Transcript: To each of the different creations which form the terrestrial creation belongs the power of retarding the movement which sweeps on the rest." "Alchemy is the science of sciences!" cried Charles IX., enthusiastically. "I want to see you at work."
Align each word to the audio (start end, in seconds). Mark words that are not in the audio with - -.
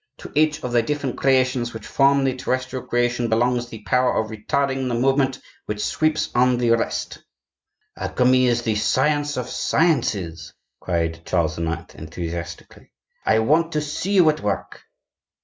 To 0.17 0.31
each 0.33 0.63
of 0.63 0.71
the 0.71 0.81
different 0.81 1.15
creations 1.15 1.75
which 1.75 1.85
form 1.85 2.23
the 2.23 2.35
terrestrial 2.35 2.83
creation 2.87 3.29
belongs 3.29 3.67
the 3.69 3.83
power 3.83 4.15
of 4.15 4.31
retarding 4.31 4.87
the 4.87 4.95
movement 4.99 5.39
which 5.67 5.85
sweeps 5.85 6.31
on 6.33 6.57
the 6.57 6.71
rest." 6.71 7.19
"Alchemy 7.95 8.47
is 8.47 8.63
the 8.63 8.73
science 8.73 9.37
of 9.37 9.47
sciences!" 9.47 10.55
cried 10.79 11.23
Charles 11.23 11.59
IX., 11.59 11.93
enthusiastically. 11.93 12.91
"I 13.27 13.37
want 13.37 13.73
to 13.73 13.81
see 13.81 14.13
you 14.13 14.27
at 14.31 14.41
work." 14.41 14.81